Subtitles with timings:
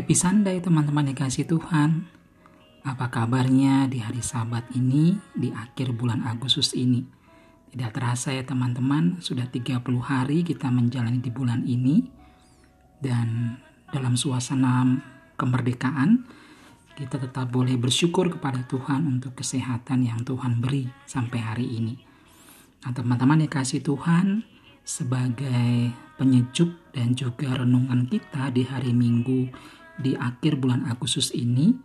[0.00, 2.08] Happy Sunday teman-teman dikasih Tuhan.
[2.88, 7.04] Apa kabarnya di hari sabat ini di akhir bulan Agustus ini?
[7.68, 12.00] Tidak terasa ya teman-teman, sudah 30 hari kita menjalani di bulan ini.
[12.96, 13.60] Dan
[13.92, 14.88] dalam suasana
[15.36, 16.24] kemerdekaan,
[16.96, 22.00] kita tetap boleh bersyukur kepada Tuhan untuk kesehatan yang Tuhan beri sampai hari ini.
[22.88, 24.48] Nah teman-teman dikasih Tuhan,
[24.80, 29.52] sebagai penyejuk dan juga renungan kita di hari Minggu
[30.00, 31.76] di akhir bulan Agustus ini,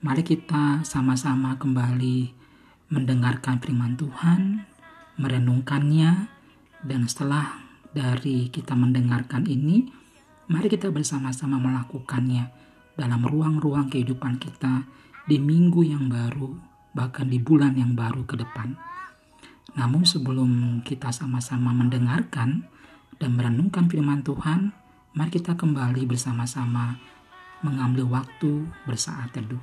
[0.00, 2.32] mari kita sama-sama kembali
[2.88, 4.64] mendengarkan firman Tuhan,
[5.20, 6.28] merenungkannya,
[6.82, 7.60] dan setelah
[7.92, 9.86] dari kita mendengarkan ini,
[10.48, 12.48] mari kita bersama-sama melakukannya
[12.96, 14.88] dalam ruang-ruang kehidupan kita
[15.28, 16.56] di minggu yang baru,
[16.96, 18.74] bahkan di bulan yang baru ke depan.
[19.76, 22.64] Namun sebelum kita sama-sama mendengarkan
[23.16, 24.74] dan merenungkan firman Tuhan,
[25.16, 27.11] mari kita kembali bersama-sama
[27.62, 29.62] mengambil waktu bersaat teduh.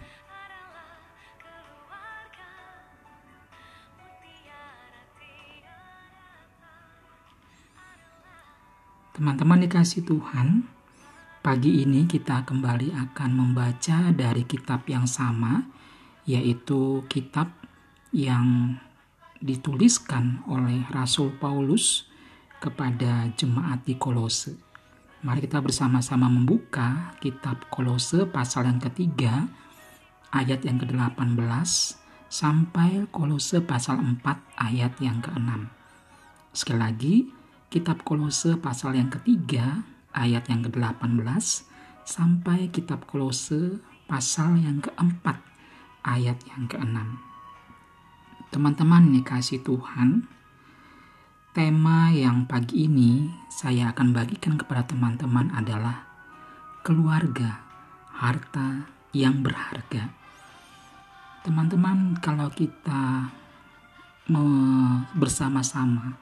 [9.19, 10.63] Teman-teman dikasih Tuhan,
[11.43, 15.67] pagi ini kita kembali akan membaca dari kitab yang sama,
[16.23, 17.51] yaitu kitab
[18.15, 18.79] yang
[19.43, 22.07] dituliskan oleh Rasul Paulus
[22.63, 24.68] kepada jemaat di Kolose.
[25.19, 29.51] Mari kita bersama-sama membuka kitab Kolose pasal yang ketiga
[30.31, 31.35] ayat yang ke-18
[32.31, 34.23] sampai Kolose pasal 4
[34.55, 35.67] ayat yang ke-6.
[36.55, 37.15] Sekali lagi,
[37.67, 39.83] kitab Kolose pasal yang ketiga
[40.15, 41.19] ayat yang ke-18
[42.07, 45.35] sampai kitab Kolose pasal yang keempat
[46.07, 46.95] ayat yang ke-6.
[48.55, 50.31] Teman-teman kasih Tuhan,
[51.49, 56.05] Tema yang pagi ini saya akan bagikan kepada teman-teman adalah
[56.85, 57.65] keluarga,
[58.13, 58.85] harta
[59.17, 60.13] yang berharga.
[61.41, 63.33] Teman-teman, kalau kita
[65.17, 66.21] bersama-sama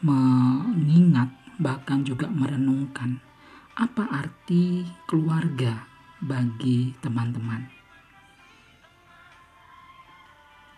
[0.00, 1.28] mengingat
[1.60, 3.20] bahkan juga merenungkan
[3.76, 5.84] apa arti keluarga
[6.16, 7.68] bagi teman-teman.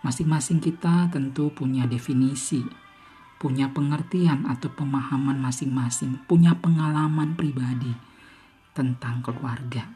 [0.03, 2.82] Masing-masing kita tentu punya definisi
[3.43, 7.91] punya pengertian atau pemahaman masing-masing, punya pengalaman pribadi
[8.71, 9.91] tentang keluarga.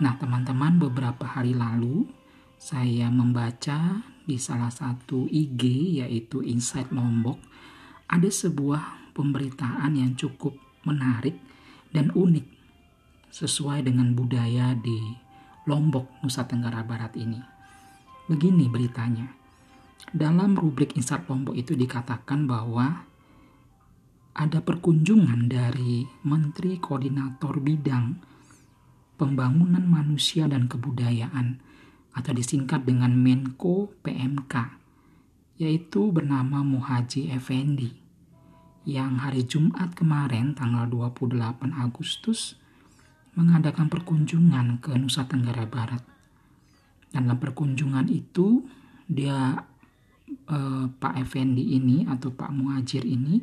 [0.00, 2.08] Nah, teman-teman, beberapa hari lalu
[2.56, 5.60] saya membaca di salah satu IG
[6.00, 7.36] yaitu Insight Lombok
[8.08, 10.56] ada sebuah pemberitaan yang cukup
[10.88, 11.36] menarik
[11.92, 12.48] dan unik
[13.28, 14.96] sesuai dengan budaya di
[15.68, 17.36] Lombok, Nusa Tenggara Barat ini.
[18.24, 19.39] Begini beritanya.
[20.08, 23.04] Dalam rubrik insert Lombok itu dikatakan bahwa
[24.32, 28.16] ada perkunjungan dari Menteri Koordinator Bidang
[29.20, 31.60] Pembangunan Manusia dan Kebudayaan
[32.16, 34.80] atau disingkat dengan Menko PMK
[35.60, 37.92] yaitu bernama Muhaji Effendi
[38.88, 41.36] yang hari Jumat kemarin tanggal 28
[41.76, 42.56] Agustus
[43.36, 46.00] mengadakan perkunjungan ke Nusa Tenggara Barat.
[47.12, 48.64] Dalam perkunjungan itu
[49.04, 49.68] dia
[50.50, 53.42] uh, Pak Effendi ini atau Pak Muhajir ini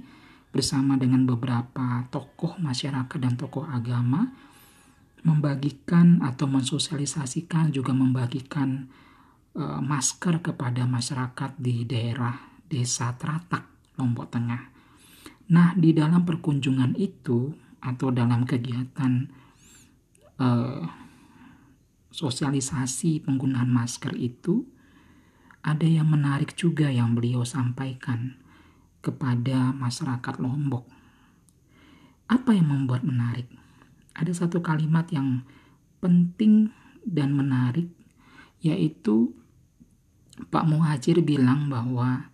[0.51, 4.31] bersama dengan beberapa tokoh masyarakat dan tokoh agama
[5.27, 8.87] membagikan atau mensosialisasikan juga membagikan
[9.57, 12.35] uh, masker kepada masyarakat di daerah
[12.67, 14.63] Desa Tratak, Lombok Tengah.
[15.47, 19.31] Nah, di dalam perkunjungan itu atau dalam kegiatan
[20.39, 20.83] uh,
[22.11, 24.65] sosialisasi penggunaan masker itu
[25.67, 28.39] ada yang menarik juga yang beliau sampaikan
[29.03, 30.87] kepada masyarakat Lombok.
[32.31, 33.51] Apa yang membuat menarik?
[34.15, 35.43] Ada satu kalimat yang
[35.99, 36.71] penting
[37.03, 37.91] dan menarik,
[38.63, 39.35] yaitu
[40.47, 42.31] Pak Muhajir bilang bahwa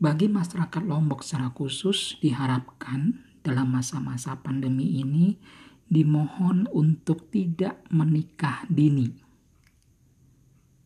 [0.00, 5.36] bagi masyarakat Lombok secara khusus diharapkan dalam masa-masa pandemi ini
[5.84, 9.23] dimohon untuk tidak menikah dini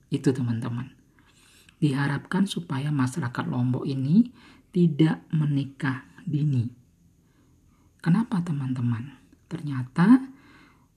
[0.09, 0.93] itu teman-teman.
[1.79, 4.35] Diharapkan supaya masyarakat Lombok ini
[4.75, 6.67] tidak menikah dini.
[8.03, 9.15] Kenapa teman-teman?
[9.47, 10.29] Ternyata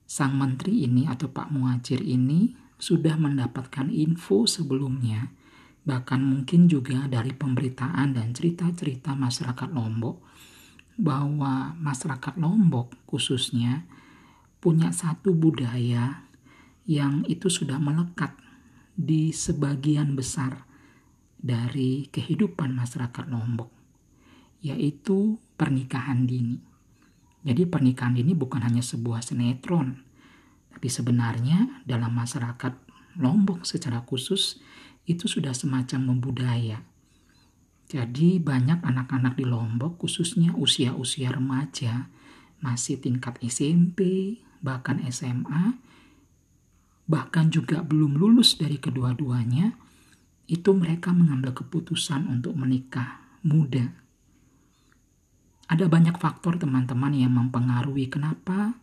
[0.04, 5.30] sang menteri ini atau Pak Muhajir ini sudah mendapatkan info sebelumnya,
[5.86, 10.18] bahkan mungkin juga dari pemberitaan dan cerita-cerita masyarakat Lombok,
[10.98, 13.86] bahwa masyarakat Lombok khususnya
[14.58, 16.26] punya satu budaya
[16.86, 18.34] yang itu sudah melekat
[18.92, 20.68] di sebagian besar
[21.42, 23.70] dari kehidupan masyarakat Lombok,
[24.62, 26.62] yaitu pernikahan dini.
[27.42, 29.98] Jadi pernikahan ini bukan hanya sebuah sinetron,
[30.70, 32.78] tapi sebenarnya dalam masyarakat
[33.18, 34.62] Lombok secara khusus
[35.04, 36.86] itu sudah semacam membudaya.
[37.90, 42.08] Jadi banyak anak-anak di Lombok khususnya usia-usia remaja
[42.62, 45.76] masih tingkat SMP, bahkan SMA,
[47.06, 49.74] bahkan juga belum lulus dari kedua-duanya,
[50.46, 53.88] itu mereka mengambil keputusan untuk menikah muda.
[55.70, 58.76] Ada banyak faktor teman-teman yang mempengaruhi kenapa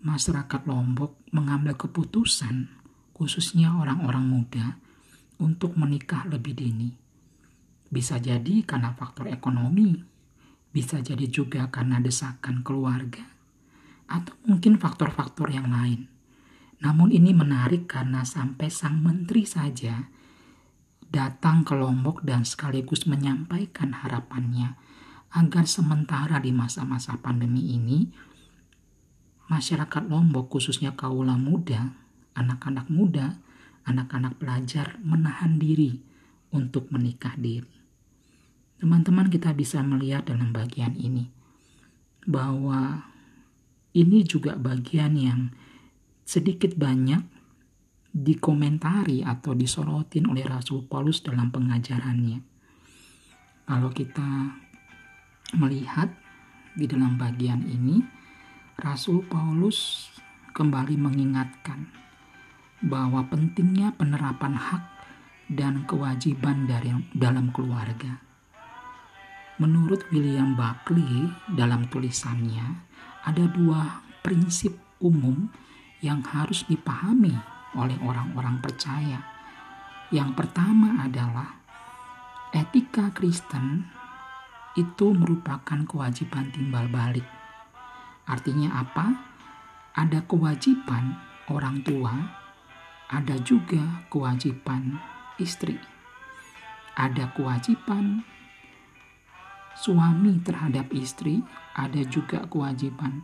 [0.00, 2.72] masyarakat Lombok mengambil keputusan,
[3.12, 4.80] khususnya orang-orang muda,
[5.36, 6.96] untuk menikah lebih dini.
[7.90, 10.00] Bisa jadi karena faktor ekonomi,
[10.70, 13.26] bisa jadi juga karena desakan keluarga,
[14.08, 16.08] atau mungkin faktor-faktor yang lain.
[16.80, 20.08] Namun ini menarik karena sampai sang menteri saja
[21.10, 24.78] datang ke Lombok dan sekaligus menyampaikan harapannya
[25.36, 28.08] agar sementara di masa-masa pandemi ini
[29.50, 31.92] masyarakat Lombok khususnya kaula muda,
[32.38, 33.36] anak-anak muda,
[33.84, 35.98] anak-anak pelajar menahan diri
[36.54, 37.76] untuk menikah diri.
[38.80, 41.28] Teman-teman kita bisa melihat dalam bagian ini
[42.24, 43.10] bahwa
[43.92, 45.40] ini juga bagian yang
[46.30, 47.26] sedikit banyak
[48.14, 52.38] dikomentari atau disorotin oleh Rasul Paulus dalam pengajarannya.
[53.66, 54.54] Kalau kita
[55.58, 56.14] melihat
[56.78, 57.98] di dalam bagian ini,
[58.78, 60.06] Rasul Paulus
[60.54, 61.90] kembali mengingatkan
[62.86, 64.84] bahwa pentingnya penerapan hak
[65.50, 68.22] dan kewajiban dari dalam keluarga.
[69.58, 71.26] Menurut William Buckley
[71.58, 72.86] dalam tulisannya,
[73.26, 75.50] ada dua prinsip umum
[76.00, 77.36] yang harus dipahami
[77.76, 79.20] oleh orang-orang percaya.
[80.10, 81.60] Yang pertama adalah
[82.50, 83.86] etika Kristen
[84.74, 87.26] itu merupakan kewajiban timbal balik.
[88.26, 89.06] Artinya apa?
[89.94, 91.18] Ada kewajiban
[91.50, 92.14] orang tua,
[93.10, 94.98] ada juga kewajiban
[95.38, 95.78] istri.
[96.94, 98.22] Ada kewajiban
[99.78, 101.42] suami terhadap istri,
[101.74, 103.22] ada juga kewajiban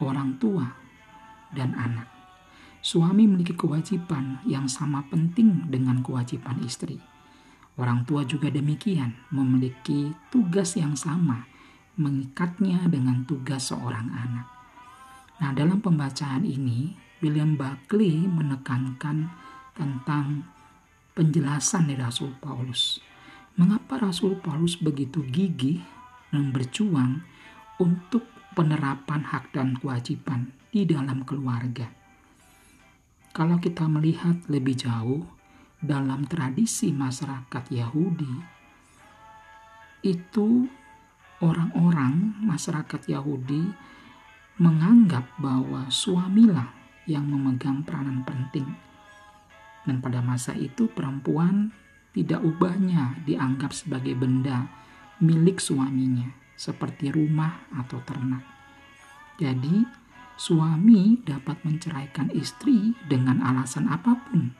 [0.00, 0.79] orang tua
[1.54, 2.08] dan anak.
[2.80, 6.96] Suami memiliki kewajiban yang sama penting dengan kewajiban istri.
[7.76, 11.44] Orang tua juga demikian, memiliki tugas yang sama,
[12.00, 14.46] mengikatnya dengan tugas seorang anak.
[15.40, 19.28] Nah, dalam pembacaan ini, William Buckley menekankan
[19.76, 20.44] tentang
[21.16, 23.00] penjelasan dari Rasul Paulus
[23.60, 25.84] Mengapa Rasul Paulus begitu gigih
[26.30, 27.20] dan berjuang
[27.76, 28.24] untuk
[28.56, 31.90] penerapan hak dan kewajiban di dalam keluarga?
[33.30, 35.26] Kalau kita melihat lebih jauh
[35.82, 38.34] dalam tradisi masyarakat Yahudi,
[40.06, 40.66] itu
[41.42, 43.70] orang-orang masyarakat Yahudi
[44.60, 46.70] menganggap bahwa suamilah
[47.08, 48.66] yang memegang peranan penting.
[49.88, 51.72] Dan pada masa itu perempuan
[52.12, 54.68] tidak ubahnya dianggap sebagai benda
[55.20, 58.44] milik suaminya, seperti rumah atau ternak.
[59.40, 59.99] Jadi,
[60.40, 64.56] suami dapat menceraikan istri dengan alasan apa pun,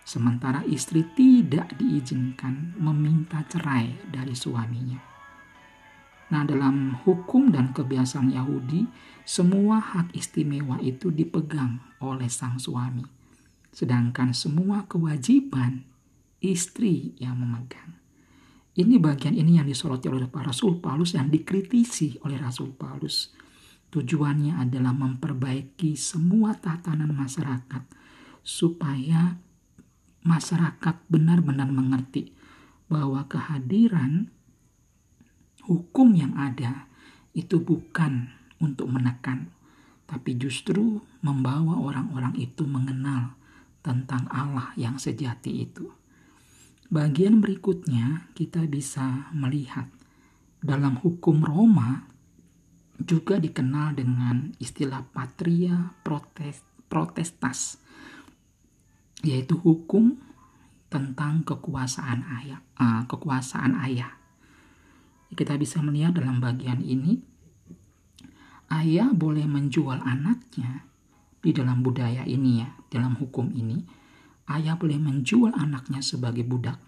[0.00, 4.96] sementara istri tidak diizinkan meminta cerai dari suaminya.
[6.32, 8.88] Nah, dalam hukum dan kebiasaan Yahudi,
[9.28, 13.04] semua hak istimewa itu dipegang oleh sang suami,
[13.76, 15.84] sedangkan semua kewajiban
[16.40, 17.92] istri yang memegang.
[18.72, 23.36] Ini bagian ini yang disoroti oleh para Rasul Paulus yang dikritisi oleh Rasul Paulus.
[23.90, 27.82] Tujuannya adalah memperbaiki semua tatanan masyarakat
[28.46, 29.34] supaya
[30.22, 32.30] masyarakat benar-benar mengerti
[32.86, 34.30] bahwa kehadiran
[35.66, 36.86] hukum yang ada
[37.34, 38.30] itu bukan
[38.62, 39.50] untuk menekan,
[40.06, 43.34] tapi justru membawa orang-orang itu mengenal
[43.80, 45.90] tentang Allah yang sejati itu.
[46.90, 49.86] Bagian berikutnya kita bisa melihat
[50.60, 52.10] dalam hukum Roma
[53.00, 57.80] juga dikenal dengan istilah patria protes, protestas
[59.20, 60.16] yaitu hukum
[60.90, 64.16] tentang kekuasaan ayah, uh, kekuasaan ayah.
[65.30, 67.20] Kita bisa melihat dalam bagian ini
[68.74, 70.88] ayah boleh menjual anaknya
[71.38, 73.78] di dalam budaya ini ya, dalam hukum ini
[74.50, 76.80] ayah boleh menjual anaknya sebagai budak,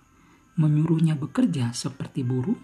[0.58, 2.58] menyuruhnya bekerja seperti buruh,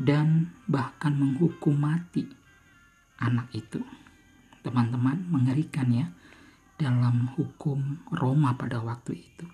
[0.00, 2.39] dan bahkan menghukum mati
[3.20, 3.80] anak itu.
[4.60, 6.12] Teman-teman mengerikan ya
[6.80, 9.46] dalam hukum Roma pada waktu itu.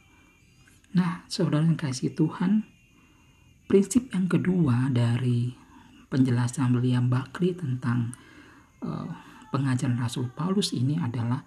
[0.94, 2.64] Nah, saudara yang kasih Tuhan,
[3.66, 5.52] prinsip yang kedua dari
[6.06, 8.14] penjelasan William Buckley tentang
[8.80, 9.11] uh,
[9.50, 11.42] pengajaran Rasul Paulus ini adalah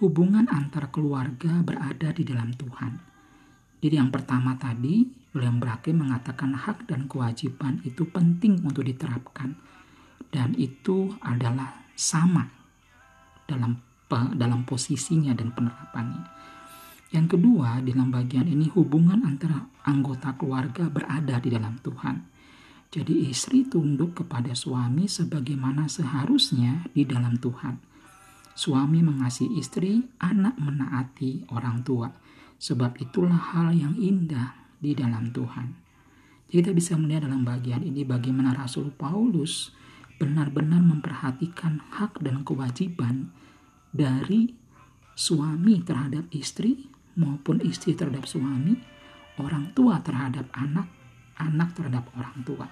[0.00, 2.92] hubungan antar keluarga berada di dalam Tuhan.
[3.78, 5.06] Jadi yang pertama tadi,
[5.36, 9.54] William Brake mengatakan hak dan kewajiban itu penting untuk diterapkan
[10.28, 12.46] dan itu adalah sama
[13.48, 16.24] dalam dalam posisinya dan penerapannya.
[17.08, 22.16] Yang kedua, di dalam bagian ini hubungan antara anggota keluarga berada di dalam Tuhan.
[22.88, 27.80] Jadi istri tunduk kepada suami sebagaimana seharusnya di dalam Tuhan.
[28.56, 32.08] Suami mengasihi istri, anak menaati orang tua.
[32.58, 35.68] Sebab itulah hal yang indah di dalam Tuhan.
[36.48, 39.68] Jadi kita bisa melihat dalam bagian ini bagaimana Rasul Paulus
[40.18, 43.30] benar-benar memperhatikan hak dan kewajiban
[43.94, 44.50] dari
[45.14, 48.78] suami terhadap istri maupun istri terhadap suami,
[49.38, 50.86] orang tua terhadap anak,
[51.38, 52.66] anak terhadap orang tua.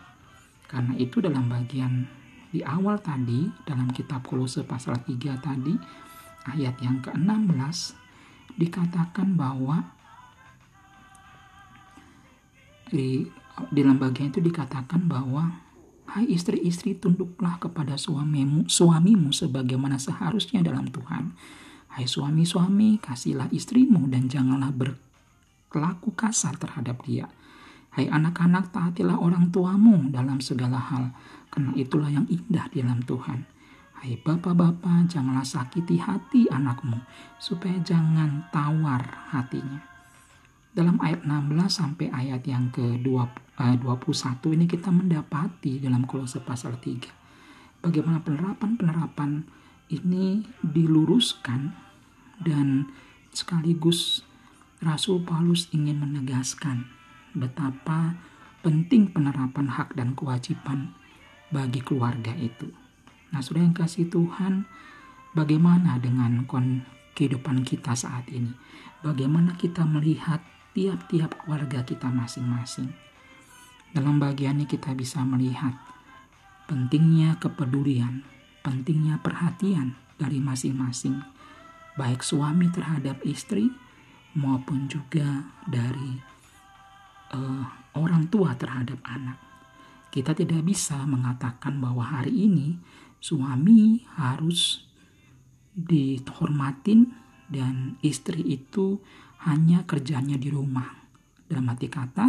[0.67, 2.07] Karena itu dalam bagian
[2.51, 5.75] di awal tadi dalam kitab Kolose pasal 3 tadi
[6.47, 7.79] ayat yang ke-16
[8.55, 9.83] dikatakan bahwa
[12.87, 13.27] di
[13.75, 15.66] dalam bagian itu dikatakan bahwa
[16.07, 21.35] Hai istri-istri, tunduklah kepada suamimu, suamimu sebagaimana seharusnya dalam Tuhan.
[21.91, 27.27] Hai suami-suami, kasihlah istrimu dan janganlah berlaku kasar terhadap dia.
[27.91, 31.11] Hai anak-anak, taatilah orang tuamu dalam segala hal,
[31.51, 33.43] karena itulah yang indah di dalam Tuhan.
[33.99, 37.03] Hai bapak-bapak, janganlah sakiti hati anakmu,
[37.43, 39.83] supaya jangan tawar hatinya.
[40.77, 47.81] Dalam ayat 16 sampai ayat yang ke-20 21 ini kita mendapati dalam kolose pasal 3
[47.81, 49.47] bagaimana penerapan-penerapan
[49.89, 51.73] ini diluruskan
[52.43, 52.91] dan
[53.31, 54.27] sekaligus
[54.83, 56.85] Rasul Paulus ingin menegaskan
[57.33, 58.19] betapa
[58.61, 60.93] penting penerapan hak dan kewajiban
[61.55, 62.69] bagi keluarga itu.
[63.31, 64.67] Nah, sudah yang kasih Tuhan,
[65.33, 66.45] bagaimana dengan
[67.15, 68.51] kehidupan kita saat ini?
[69.01, 70.43] Bagaimana kita melihat
[70.75, 73.06] tiap-tiap keluarga kita masing-masing?
[73.97, 75.73] Dalam bagian ini kita bisa melihat
[76.69, 78.29] pentingnya kepedulian,
[78.61, 81.17] pentingnya perhatian dari masing-masing,
[81.97, 83.73] baik suami terhadap istri
[84.37, 86.13] maupun juga dari
[87.33, 87.65] uh,
[87.97, 89.41] orang tua terhadap anak.
[90.13, 92.77] Kita tidak bisa mengatakan bahwa hari ini
[93.17, 94.85] suami harus
[95.73, 97.17] dihormatin
[97.49, 99.01] dan istri itu
[99.49, 101.09] hanya kerjanya di rumah.
[101.49, 102.27] Dalam arti kata,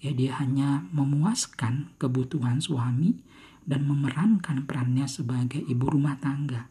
[0.00, 3.20] ya dia hanya memuaskan kebutuhan suami
[3.68, 6.66] dan memerankan perannya sebagai ibu rumah tangga.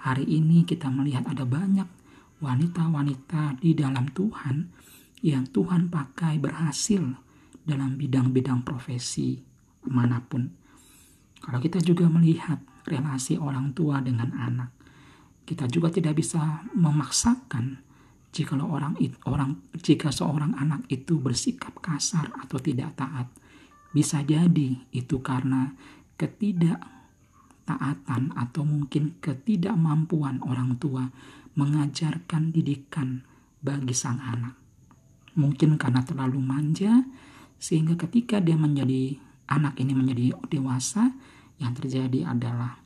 [0.00, 1.86] Hari ini kita melihat ada banyak
[2.40, 4.70] wanita-wanita di dalam Tuhan
[5.20, 7.04] yang Tuhan pakai berhasil
[7.66, 9.36] dalam bidang-bidang profesi
[9.84, 10.48] mana pun.
[11.40, 14.72] Kalau kita juga melihat relasi orang tua dengan anak,
[15.44, 17.89] kita juga tidak bisa memaksakan
[18.30, 18.94] jika orang
[19.26, 23.26] orang jika seorang anak itu bersikap kasar atau tidak taat.
[23.90, 25.74] Bisa jadi itu karena
[26.14, 31.10] ketidaktaatan atau mungkin ketidakmampuan orang tua
[31.58, 33.26] mengajarkan didikan
[33.60, 34.60] bagi sang anak
[35.38, 37.06] mungkin karena terlalu manja
[37.60, 41.12] sehingga ketika dia menjadi anak ini menjadi dewasa
[41.60, 42.80] yang terjadi adalah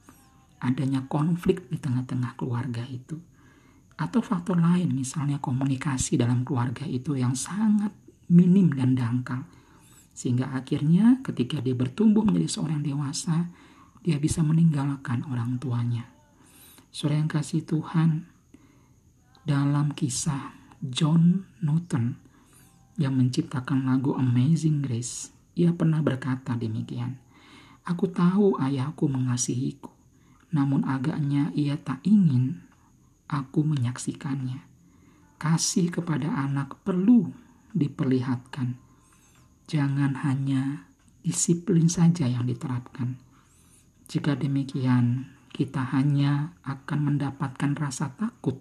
[0.60, 3.20] adanya konflik di tengah-tengah keluarga itu
[3.94, 7.94] atau faktor lain misalnya komunikasi dalam keluarga itu yang sangat
[8.26, 9.46] minim dan dangkal
[10.14, 13.50] sehingga akhirnya ketika dia bertumbuh menjadi seorang dewasa
[14.04, 16.04] dia bisa meninggalkan orang tuanya.
[16.92, 18.28] Saudara yang kasih Tuhan,
[19.48, 20.52] dalam kisah
[20.84, 22.20] John Newton
[23.00, 27.16] yang menciptakan lagu Amazing Grace, ia pernah berkata demikian.
[27.88, 29.90] Aku tahu ayahku mengasihiku,
[30.52, 32.63] namun agaknya ia tak ingin
[33.28, 34.64] aku menyaksikannya.
[35.40, 37.28] Kasih kepada anak perlu
[37.74, 38.78] diperlihatkan.
[39.66, 40.88] Jangan hanya
[41.24, 43.16] disiplin saja yang diterapkan.
[44.06, 48.60] Jika demikian, kita hanya akan mendapatkan rasa takut,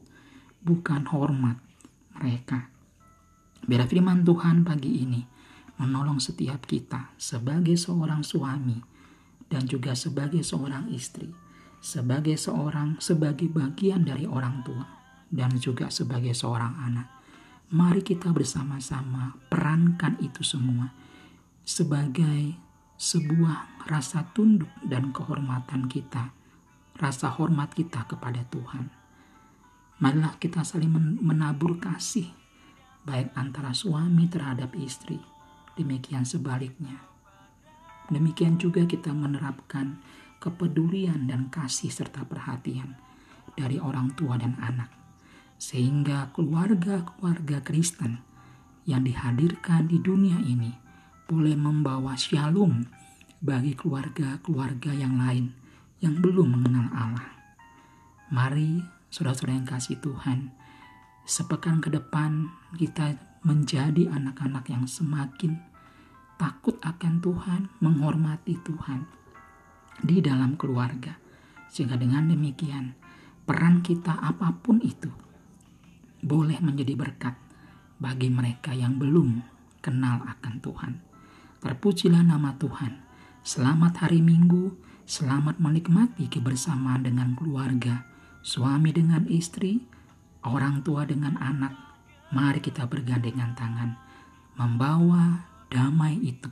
[0.63, 1.59] bukan hormat
[2.15, 2.71] mereka.
[3.63, 5.21] Biar firman Tuhan pagi ini
[5.79, 8.77] menolong setiap kita sebagai seorang suami
[9.51, 11.27] dan juga sebagai seorang istri,
[11.83, 14.87] sebagai seorang sebagai bagian dari orang tua
[15.27, 17.07] dan juga sebagai seorang anak.
[17.75, 20.95] Mari kita bersama-sama perankan itu semua
[21.67, 22.55] sebagai
[22.95, 26.31] sebuah rasa tunduk dan kehormatan kita,
[26.95, 28.87] rasa hormat kita kepada Tuhan.
[29.99, 32.31] Marilah kita saling menabur kasih
[33.03, 35.19] baik antara suami terhadap istri,
[35.75, 37.03] demikian sebaliknya.
[38.07, 39.99] Demikian juga kita menerapkan
[40.43, 42.99] kepedulian dan kasih serta perhatian
[43.55, 44.91] dari orang tua dan anak.
[45.55, 48.19] Sehingga keluarga-keluarga Kristen
[48.83, 50.75] yang dihadirkan di dunia ini
[51.23, 52.83] boleh membawa shalom
[53.39, 55.55] bagi keluarga-keluarga yang lain
[56.03, 57.31] yang belum mengenal Allah.
[58.27, 60.51] Mari saudara-saudara yang kasih Tuhan,
[61.23, 63.15] sepekan ke depan kita
[63.47, 65.55] menjadi anak-anak yang semakin
[66.35, 69.22] takut akan Tuhan, menghormati Tuhan
[70.01, 71.13] di dalam keluarga.
[71.69, 72.97] Sehingga dengan demikian,
[73.43, 75.11] peran kita apa pun itu
[76.23, 77.35] boleh menjadi berkat
[77.99, 79.43] bagi mereka yang belum
[79.83, 80.93] kenal akan Tuhan.
[81.59, 83.03] Terpujilah nama Tuhan.
[83.43, 84.71] Selamat hari Minggu,
[85.03, 88.07] selamat menikmati kebersamaan dengan keluarga,
[88.39, 89.83] suami dengan istri,
[90.47, 91.75] orang tua dengan anak.
[92.31, 93.99] Mari kita bergandengan tangan,
[94.55, 96.47] membawa damai itu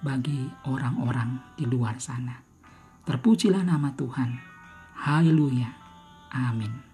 [0.00, 2.51] bagi orang-orang di luar sana.
[3.02, 4.38] Terpujilah nama Tuhan.
[4.94, 5.70] Haleluya.
[6.30, 6.91] Amin.